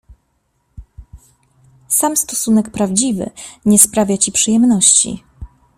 [1.87, 3.29] Sam stosunek prawdziwy
[3.65, 5.23] nie sprawia ci przyjemności.